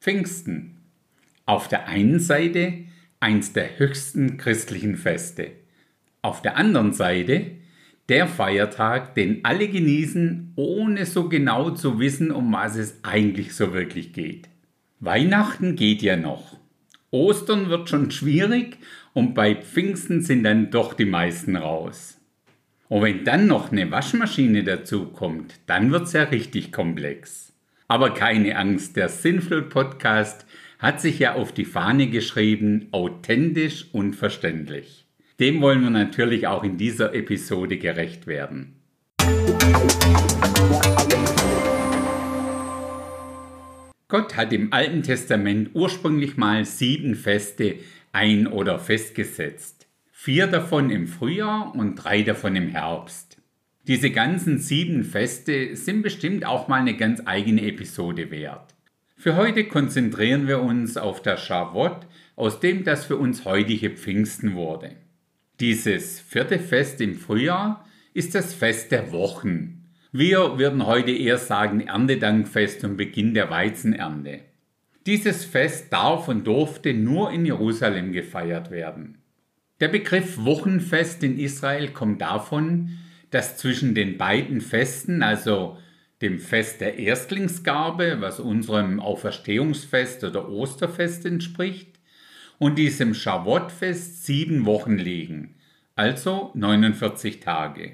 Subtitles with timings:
[0.00, 0.78] Pfingsten.
[1.44, 2.72] Auf der einen Seite
[3.20, 5.52] eins der höchsten christlichen Feste.
[6.22, 7.50] Auf der anderen Seite
[8.08, 13.74] der Feiertag, den alle genießen, ohne so genau zu wissen, um was es eigentlich so
[13.74, 14.48] wirklich geht.
[15.00, 16.56] Weihnachten geht ja noch.
[17.10, 18.78] Ostern wird schon schwierig
[19.12, 22.16] und bei Pfingsten sind dann doch die meisten raus.
[22.88, 27.49] Und wenn dann noch eine Waschmaschine dazu kommt, dann wird's ja richtig komplex.
[27.90, 30.46] Aber keine Angst, der Sinful Podcast
[30.78, 35.06] hat sich ja auf die Fahne geschrieben, authentisch und verständlich.
[35.40, 38.76] Dem wollen wir natürlich auch in dieser Episode gerecht werden.
[44.06, 47.74] Gott hat im Alten Testament ursprünglich mal sieben Feste
[48.12, 49.88] ein- oder festgesetzt.
[50.12, 53.39] Vier davon im Frühjahr und drei davon im Herbst.
[53.90, 58.72] Diese ganzen sieben Feste sind bestimmt auch mal eine ganz eigene Episode wert.
[59.16, 64.54] Für heute konzentrieren wir uns auf das Schavot, aus dem das für uns heutige Pfingsten
[64.54, 64.92] wurde.
[65.58, 69.88] Dieses vierte Fest im Frühjahr ist das Fest der Wochen.
[70.12, 74.42] Wir würden heute eher sagen Erntedankfest und Beginn der Weizenernte.
[75.04, 79.18] Dieses Fest darf und durfte nur in Jerusalem gefeiert werden.
[79.80, 83.00] Der Begriff Wochenfest in Israel kommt davon,
[83.30, 85.78] dass zwischen den beiden Festen, also
[86.20, 91.98] dem Fest der Erstlingsgabe, was unserem Auferstehungsfest oder Osterfest entspricht,
[92.58, 95.54] und diesem Schavottfest sieben Wochen liegen,
[95.96, 97.92] also 49 Tage.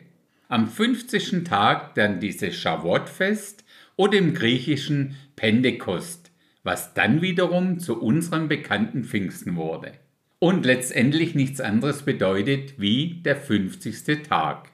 [0.49, 1.45] Am 50.
[1.45, 3.65] Tag dann dieses Schavottfest
[3.95, 6.33] oder im griechischen Pentekost,
[6.65, 9.93] was dann wiederum zu unserem bekannten Pfingsten wurde.
[10.39, 14.23] Und letztendlich nichts anderes bedeutet wie der 50.
[14.29, 14.71] Tag.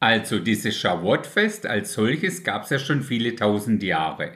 [0.00, 4.32] Also dieses Schavottfest als solches gab es ja schon viele tausend Jahre.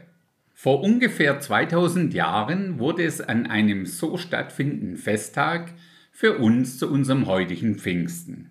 [0.54, 5.72] Vor ungefähr 2000 Jahren wurde es an einem so stattfindenden Festtag
[6.10, 8.50] für uns zu unserem heutigen Pfingsten.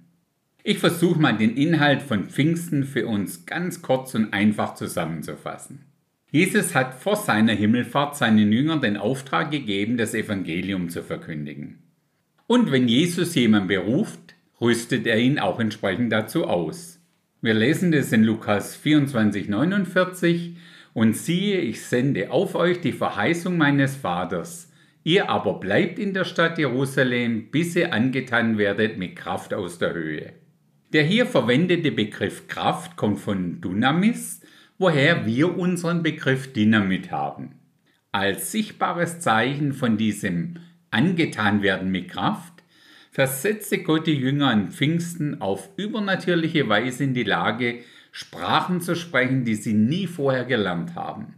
[0.63, 5.85] Ich versuche mal den Inhalt von Pfingsten für uns ganz kurz und einfach zusammenzufassen.
[6.29, 11.79] Jesus hat vor seiner Himmelfahrt seinen Jüngern den Auftrag gegeben, das Evangelium zu verkündigen.
[12.47, 16.96] Und wenn Jesus jemanden beruft, rüstet er ihn auch entsprechend dazu aus.
[17.47, 20.57] Wir lesen das in Lukas 24, 49
[20.93, 24.69] und siehe, ich sende auf euch die Verheißung meines Vaters.
[25.05, 29.93] Ihr aber bleibt in der Stadt Jerusalem, bis ihr angetan werdet mit Kraft aus der
[29.93, 30.33] Höhe.
[30.91, 34.41] Der hier verwendete Begriff Kraft kommt von Dynamis,
[34.77, 37.55] woher wir unseren Begriff Dynamit haben.
[38.11, 40.55] Als sichtbares Zeichen von diesem
[40.91, 42.56] angetan werden mit Kraft
[43.17, 47.79] versetzte Gott die Jünger an Pfingsten auf übernatürliche Weise in die Lage,
[48.11, 51.33] Sprachen zu sprechen, die sie nie vorher gelernt haben.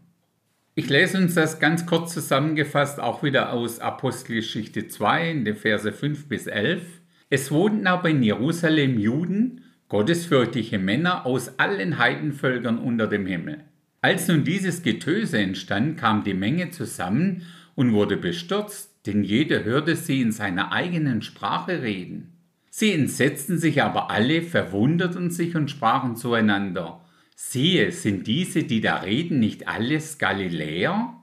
[0.75, 5.89] Ich lese uns das ganz kurz zusammengefasst auch wieder aus Apostelgeschichte 2 in den Verse
[5.89, 6.81] 5 bis 11.
[7.29, 13.63] Es wohnten aber in Jerusalem Juden, gottesfürchtige Männer aus allen Heidenvölkern unter dem Himmel.
[14.01, 17.43] Als nun dieses Getöse entstand, kam die Menge zusammen
[17.75, 22.33] und wurde bestürzt, denn jeder hörte sie in seiner eigenen Sprache reden.
[22.69, 27.01] Sie entsetzten sich aber alle, verwunderten sich und sprachen zueinander,
[27.35, 31.13] siehe, sind diese, die da reden, nicht alles Galiläer?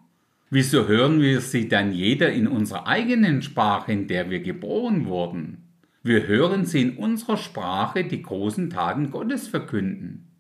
[0.50, 5.66] Wieso hören wir sie dann jeder in unserer eigenen Sprache, in der wir geboren wurden?
[6.02, 10.30] Wir hören sie in unserer Sprache die großen Taten Gottes verkünden.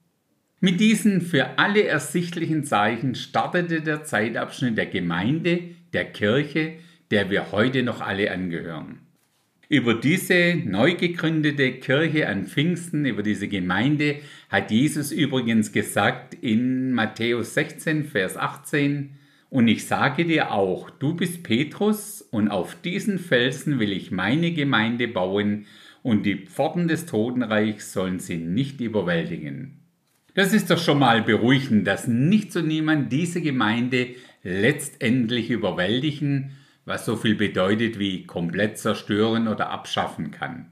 [0.60, 6.78] Mit diesen für alle ersichtlichen Zeichen startete der Zeitabschnitt der Gemeinde, der Kirche,
[7.10, 9.00] der wir heute noch alle angehören.
[9.68, 14.16] Über diese neu gegründete Kirche an Pfingsten, über diese Gemeinde,
[14.48, 19.16] hat Jesus übrigens gesagt in Matthäus 16, Vers 18,
[19.50, 24.52] und ich sage dir auch, du bist Petrus, und auf diesen Felsen will ich meine
[24.52, 25.66] Gemeinde bauen,
[26.02, 29.80] und die Pforten des Totenreichs sollen sie nicht überwältigen.
[30.34, 34.10] Das ist doch schon mal beruhigend, dass nicht so niemand diese Gemeinde
[34.44, 36.52] letztendlich überwältigen
[36.86, 40.70] was so viel bedeutet wie komplett zerstören oder abschaffen kann.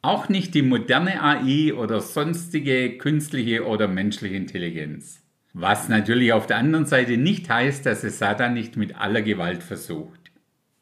[0.00, 5.22] Auch nicht die moderne AI oder sonstige künstliche oder menschliche Intelligenz.
[5.52, 9.62] Was natürlich auf der anderen Seite nicht heißt, dass es Satan nicht mit aller Gewalt
[9.62, 10.30] versucht.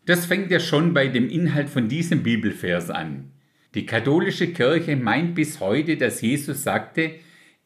[0.04, 3.32] Das fängt ja schon bei dem Inhalt von diesem Bibelvers an.
[3.74, 7.12] Die katholische Kirche meint bis heute, dass Jesus sagte,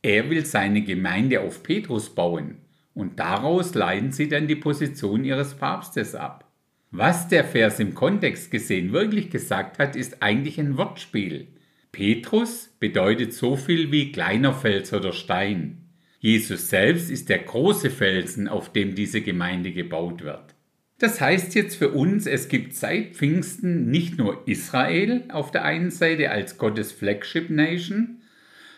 [0.03, 2.59] er will seine Gemeinde auf Petrus bauen,
[2.95, 6.48] und daraus leiten sie dann die Position ihres Papstes ab.
[6.91, 11.49] Was der Vers im Kontext gesehen wirklich gesagt hat, ist eigentlich ein Wortspiel.
[11.93, 15.89] Petrus bedeutet so viel wie kleiner Fels oder Stein.
[16.21, 20.55] Jesus selbst ist der große Felsen, auf dem diese Gemeinde gebaut wird.
[20.99, 25.91] Das heißt jetzt für uns, es gibt seit Pfingsten nicht nur Israel auf der einen
[25.91, 28.23] Seite als Gottes Flagship Nation,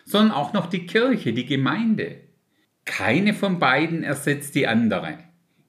[0.05, 2.17] sondern auch noch die Kirche, die Gemeinde.
[2.85, 5.17] Keine von beiden ersetzt die andere.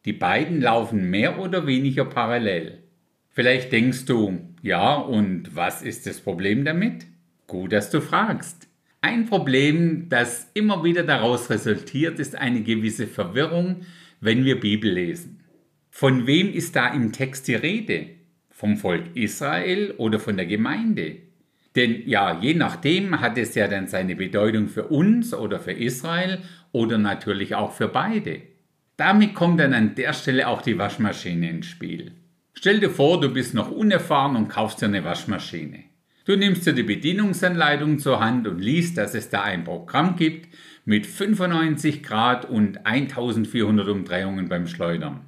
[0.04, 2.82] Die beiden laufen mehr oder weniger parallel.
[3.30, 7.06] Vielleicht denkst du, ja, und was ist das Problem damit?
[7.46, 8.68] Gut, dass du fragst.
[9.00, 13.82] Ein Problem, das immer wieder daraus resultiert, ist eine gewisse Verwirrung,
[14.20, 15.40] wenn wir Bibel lesen.
[15.90, 18.06] Von wem ist da im Text die Rede?
[18.50, 21.16] Vom Volk Israel oder von der Gemeinde?
[21.74, 26.40] Denn ja, je nachdem hat es ja dann seine Bedeutung für uns oder für Israel
[26.70, 28.42] oder natürlich auch für beide.
[28.96, 32.12] Damit kommt dann an der Stelle auch die Waschmaschine ins Spiel.
[32.54, 35.84] Stell dir vor, du bist noch unerfahren und kaufst dir eine Waschmaschine.
[36.24, 40.54] Du nimmst dir die Bedienungsanleitung zur Hand und liest, dass es da ein Programm gibt
[40.84, 45.22] mit 95 Grad und 1400 Umdrehungen beim Schleudern.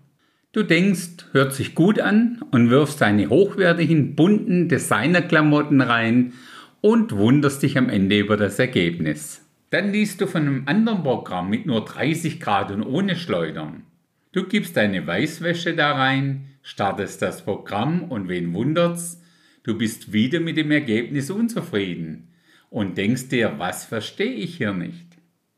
[0.52, 6.34] Du denkst, hört sich gut an und wirfst deine hochwertigen, bunten Designerklamotten rein
[6.80, 9.43] und wunderst dich am Ende über das Ergebnis.
[9.74, 13.82] Dann liest du von einem anderen Programm mit nur 30 Grad und ohne Schleudern.
[14.30, 19.20] Du gibst deine Weißwäsche da rein, startest das Programm und wen wundert's?
[19.64, 22.28] Du bist wieder mit dem Ergebnis unzufrieden
[22.70, 25.08] und denkst dir, was verstehe ich hier nicht?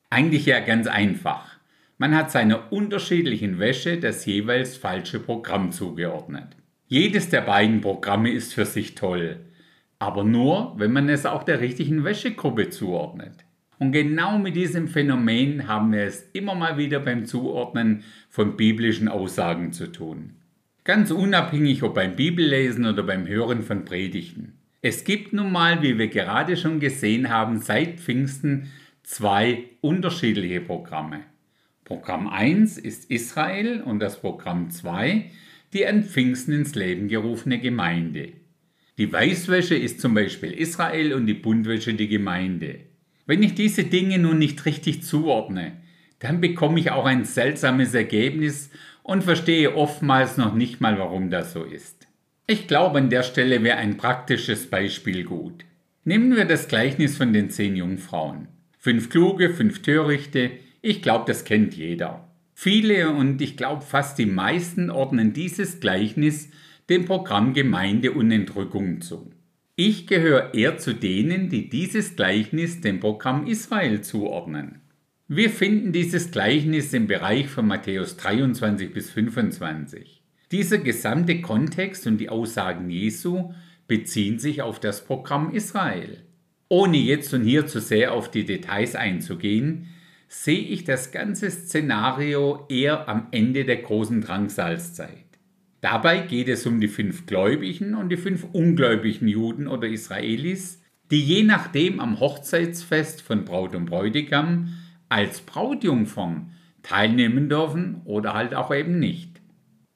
[0.09, 1.59] Eigentlich ja ganz einfach.
[1.99, 6.57] Man hat seiner unterschiedlichen Wäsche das jeweils falsche Programm zugeordnet.
[6.87, 9.41] Jedes der beiden Programme ist für sich toll,
[9.99, 13.46] aber nur, wenn man es auch der richtigen Wäschegruppe zuordnet.
[13.79, 19.09] Und genau mit diesem Phänomen haben wir es immer mal wieder beim Zuordnen von biblischen
[19.09, 20.37] Aussagen zu tun.
[20.85, 24.55] Ganz unabhängig ob beim Bibellesen oder beim Hören von Predigten.
[24.83, 28.71] Es gibt nun mal, wie wir gerade schon gesehen haben, seit Pfingsten
[29.03, 31.21] zwei unterschiedliche Programme.
[31.85, 35.31] Programm 1 ist Israel und das Programm 2
[35.73, 38.33] die an Pfingsten ins Leben gerufene Gemeinde.
[38.99, 42.81] Die Weißwäsche ist zum Beispiel Israel und die Buntwäsche die Gemeinde.
[43.27, 45.73] Wenn ich diese Dinge nun nicht richtig zuordne,
[46.21, 48.71] dann bekomme ich auch ein seltsames Ergebnis
[49.03, 52.07] und verstehe oftmals noch nicht mal, warum das so ist.
[52.47, 55.65] Ich glaube, an der Stelle wäre ein praktisches Beispiel gut.
[56.05, 58.47] Nehmen wir das Gleichnis von den zehn Jungfrauen.
[58.79, 62.29] Fünf kluge, fünf törichte, ich glaube, das kennt jeder.
[62.55, 66.49] Viele und ich glaube fast die meisten ordnen dieses Gleichnis
[66.89, 69.33] dem Programm Gemeinde und Entrückung zu.
[69.79, 74.81] Ich gehöre eher zu denen, die dieses Gleichnis dem Programm Israel zuordnen.
[75.29, 80.23] Wir finden dieses Gleichnis im Bereich von Matthäus 23 bis 25.
[80.51, 83.53] Dieser gesamte Kontext und die Aussagen Jesu
[83.87, 86.23] beziehen sich auf das Programm Israel.
[86.71, 89.89] Ohne jetzt und hier zu sehr auf die Details einzugehen,
[90.27, 95.26] sehe ich das ganze Szenario eher am Ende der großen Drangsalzzeit.
[95.81, 101.23] Dabei geht es um die fünf gläubigen und die fünf ungläubigen Juden oder Israelis, die
[101.23, 104.75] je nachdem am Hochzeitsfest von Braut und Bräutigam
[105.09, 106.51] als Brautjungfern
[106.83, 109.41] teilnehmen dürfen oder halt auch eben nicht.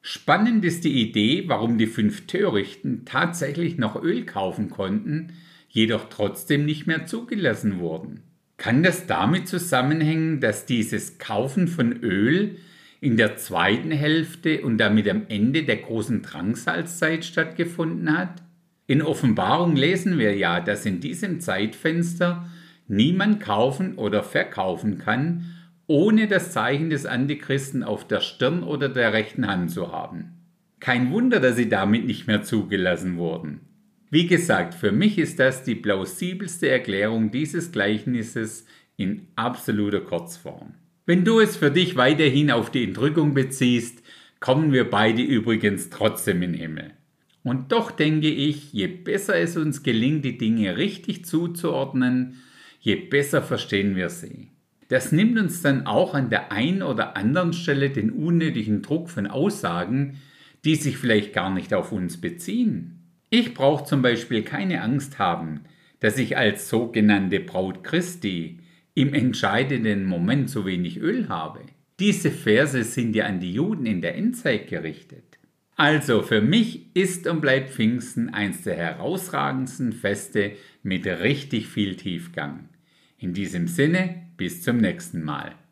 [0.02, 5.32] Spannend ist die Idee, warum die fünf Törichten tatsächlich noch Öl kaufen konnten,
[5.68, 8.22] jedoch trotzdem nicht mehr zugelassen wurden.
[8.56, 12.56] Kann das damit zusammenhängen, dass dieses Kaufen von Öl
[13.00, 18.42] in der zweiten Hälfte und damit am Ende der großen Drangsalzzeit stattgefunden hat?
[18.86, 22.48] In Offenbarung lesen wir ja, dass in diesem Zeitfenster
[22.88, 25.46] niemand kaufen oder verkaufen kann,
[25.86, 30.36] ohne das Zeichen des Antichristen auf der Stirn oder der rechten Hand zu haben.
[30.80, 33.60] Kein Wunder, dass sie damit nicht mehr zugelassen wurden.
[34.10, 38.66] Wie gesagt, für mich ist das die plausibelste Erklärung dieses Gleichnisses
[38.96, 40.74] in absoluter Kurzform.
[41.10, 44.00] Wenn du es für dich weiterhin auf die Entrückung beziehst,
[44.38, 46.92] kommen wir beide übrigens trotzdem in Himmel.
[47.42, 52.36] Und doch denke ich, je besser es uns gelingt, die Dinge richtig zuzuordnen,
[52.78, 54.52] je besser verstehen wir sie.
[54.86, 59.26] Das nimmt uns dann auch an der einen oder anderen Stelle den unnötigen Druck von
[59.26, 60.20] Aussagen,
[60.64, 63.02] die sich vielleicht gar nicht auf uns beziehen.
[63.30, 65.62] Ich brauche zum Beispiel keine Angst haben,
[65.98, 68.60] dass ich als sogenannte Braut Christi
[68.94, 71.60] im entscheidenden Moment zu wenig Öl habe.
[71.98, 75.38] Diese Verse sind ja an die Juden in der Endzeit gerichtet.
[75.76, 82.68] Also für mich ist und bleibt Pfingsten eins der herausragendsten Feste mit richtig viel Tiefgang.
[83.16, 85.54] In diesem Sinne, bis zum nächsten Mal.